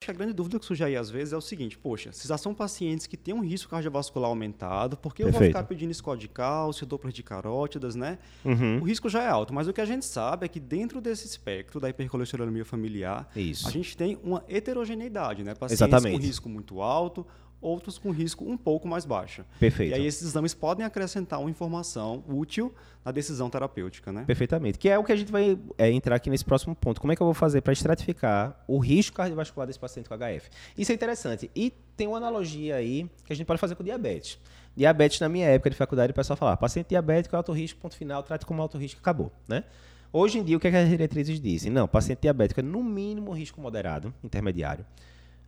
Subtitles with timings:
[0.00, 2.38] que a grande dúvida que surge aí às vezes é o seguinte, poxa, se já
[2.38, 6.18] são pacientes que têm um risco cardiovascular aumentado, por que eu vou ficar pedindo score
[6.18, 8.18] de cálcio, doppler de carótidas, né?
[8.42, 8.78] Uhum.
[8.80, 11.26] O risco já é alto, mas o que a gente sabe é que dentro desse
[11.26, 13.68] espectro da hipercolesterolemia familiar, Isso.
[13.68, 15.54] a gente tem uma heterogeneidade, né?
[15.54, 16.16] Pacientes Exatamente.
[16.18, 17.26] com risco muito alto,
[17.60, 19.44] outros com risco um pouco mais baixo.
[19.58, 19.90] Perfeito.
[19.90, 22.74] E aí esses exames podem acrescentar uma informação útil
[23.04, 24.24] na decisão terapêutica, né?
[24.26, 24.78] Perfeitamente.
[24.78, 27.00] Que é o que a gente vai é, entrar aqui nesse próximo ponto.
[27.00, 30.50] Como é que eu vou fazer para estratificar o risco cardiovascular desse paciente com HF?
[30.76, 31.50] Isso é interessante.
[31.54, 34.38] E tem uma analogia aí que a gente pode fazer com diabetes.
[34.76, 37.96] Diabetes, na minha época de faculdade, o pessoal falava, paciente diabético é alto risco, ponto
[37.96, 39.64] final, trate como alto risco, acabou, né?
[40.12, 41.70] Hoje em dia, o que, é que as diretrizes dizem?
[41.70, 44.84] Não, paciente diabético é no mínimo risco moderado, intermediário.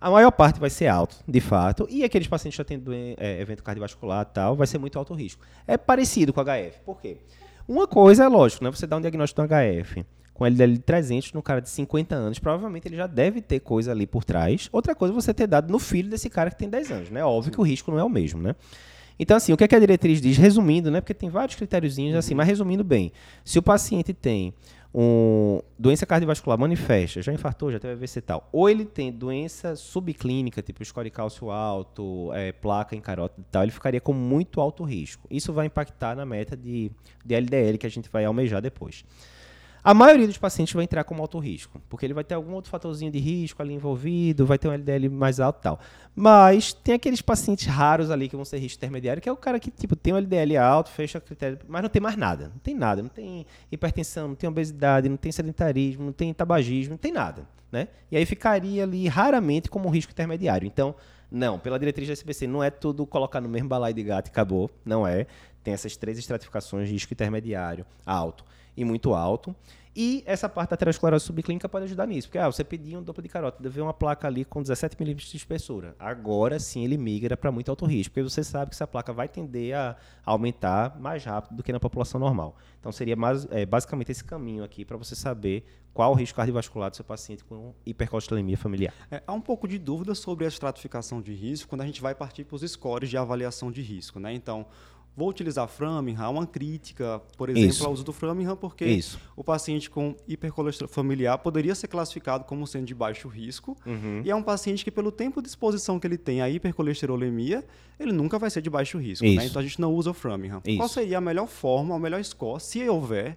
[0.00, 3.40] A maior parte vai ser alto, de fato, e aqueles pacientes que já têm é,
[3.40, 5.44] evento cardiovascular e tal, vai ser muito alto risco.
[5.66, 6.80] É parecido com HF.
[6.84, 7.18] Por quê?
[7.66, 8.70] Uma coisa é lógico, né?
[8.70, 10.04] Você dá um diagnóstico do HF
[10.38, 13.90] com LDL de 300 no cara de 50 anos, provavelmente ele já deve ter coisa
[13.90, 14.68] ali por trás.
[14.70, 17.24] Outra coisa é você ter dado no filho desse cara que tem 10 anos, né?
[17.24, 18.54] Óbvio que o risco não é o mesmo, né?
[19.18, 20.36] Então, assim, o que, é que a diretriz diz?
[20.36, 21.00] Resumindo, né?
[21.00, 23.10] Porque tem vários critériozinhos assim, mas resumindo bem.
[23.44, 24.54] Se o paciente tem
[24.94, 29.76] um, doença cardiovascular manifesta, já infartou, já teve AVC e tal, ou ele tem doença
[29.76, 34.60] subclínica, tipo score cálcio alto, é, placa em carótida e tal, ele ficaria com muito
[34.60, 35.26] alto risco.
[35.30, 36.90] Isso vai impactar na meta de,
[37.24, 39.04] de LDL que a gente vai almejar depois.
[39.82, 42.70] A maioria dos pacientes vai entrar como alto risco, porque ele vai ter algum outro
[42.70, 45.80] fatorzinho de risco ali envolvido, vai ter um LDL mais alto e tal.
[46.14, 49.60] Mas tem aqueles pacientes raros ali que vão ser risco intermediário, que é o cara
[49.60, 52.48] que tipo tem um LDL alto, fecha critério, mas não tem mais nada.
[52.48, 56.92] Não tem nada, não tem hipertensão, não tem obesidade, não tem sedentarismo, não tem tabagismo,
[56.92, 57.88] não tem nada, né?
[58.10, 60.66] E aí ficaria ali raramente como um risco intermediário.
[60.66, 60.94] Então,
[61.30, 64.30] não, pela diretriz da SBC, não é tudo colocar no mesmo balaio de gato e
[64.30, 65.26] acabou, não é.
[65.62, 68.44] Tem essas três estratificações, risco intermediário, alto
[68.78, 69.54] e muito alto.
[70.00, 72.28] E essa parte da aterosclerose subclínica pode ajudar nisso.
[72.28, 75.28] Porque ah, você pediu um duplo de carótida, vê uma placa ali com 17 milímetros
[75.28, 75.96] de espessura.
[75.98, 79.26] Agora sim ele migra para muito alto risco, porque você sabe que essa placa vai
[79.26, 82.56] tender a aumentar mais rápido do que na população normal.
[82.78, 86.90] Então seria mais, é, basicamente esse caminho aqui para você saber qual o risco cardiovascular
[86.90, 88.94] do seu paciente com hipercolesterolemia familiar.
[89.10, 92.14] É, há um pouco de dúvida sobre a estratificação de risco quando a gente vai
[92.14, 94.32] partir para os scores de avaliação de risco, né?
[94.32, 94.64] Então,
[95.18, 97.84] vou utilizar Framingham, há uma crítica, por exemplo, Isso.
[97.84, 99.18] ao uso do Framingham, porque Isso.
[99.34, 103.76] o paciente com hipercolesterol familiar poderia ser classificado como sendo de baixo risco,
[104.24, 107.64] e é um paciente que, pelo tempo de exposição que ele tem à hipercolesterolemia,
[107.98, 109.44] ele nunca vai ser de baixo risco, né?
[109.44, 110.62] Então a gente não usa o Framingham.
[110.64, 110.76] Isso.
[110.76, 113.36] Qual seria a melhor forma, o melhor score, se houver,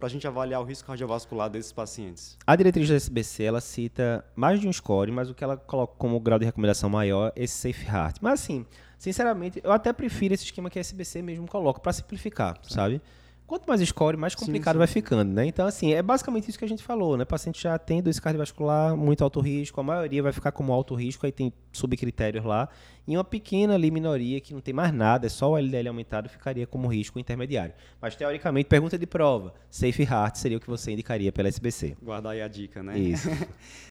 [0.00, 2.36] para a gente avaliar o risco cardiovascular desses pacientes?
[2.44, 5.94] A diretriz da SBC, ela cita mais de um score, mas o que ela coloca
[5.96, 8.16] como grau de recomendação maior é esse Safe Heart.
[8.20, 8.66] Mas assim,
[9.00, 13.00] sinceramente, eu até prefiro esse esquema que a SBC mesmo coloca para simplificar, sabe?
[13.46, 14.78] Quanto mais score, mais complicado sim.
[14.78, 15.44] vai ficando, né?
[15.44, 17.24] Então, assim, é basicamente isso que a gente falou, né?
[17.24, 20.94] O paciente já tem doença cardiovascular, muito alto risco, a maioria vai ficar como alto
[20.94, 22.68] risco, aí tem subcritérios lá,
[23.08, 26.28] e uma pequena ali minoria que não tem mais nada, é só o LDL aumentado,
[26.28, 27.74] ficaria como risco intermediário.
[28.00, 31.96] Mas, teoricamente, pergunta de prova, Safe Heart seria o que você indicaria pela SBC.
[32.00, 32.96] Guardar aí a dica, né?
[32.96, 33.28] Isso.